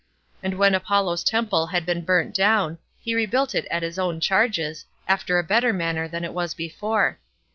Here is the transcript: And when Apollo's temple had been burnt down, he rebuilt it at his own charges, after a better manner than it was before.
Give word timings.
And 0.41 0.57
when 0.57 0.73
Apollo's 0.73 1.23
temple 1.23 1.67
had 1.67 1.85
been 1.85 2.01
burnt 2.03 2.33
down, 2.33 2.79
he 2.99 3.13
rebuilt 3.13 3.53
it 3.53 3.65
at 3.69 3.83
his 3.83 3.99
own 3.99 4.19
charges, 4.19 4.83
after 5.07 5.37
a 5.37 5.43
better 5.43 5.71
manner 5.73 6.07
than 6.07 6.23
it 6.23 6.33
was 6.33 6.55
before. 6.55 7.19